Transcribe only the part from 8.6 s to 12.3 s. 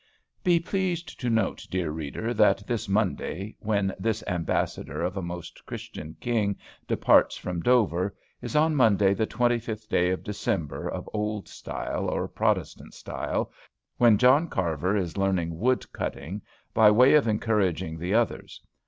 Monday the 25th day of December, of Old Style, or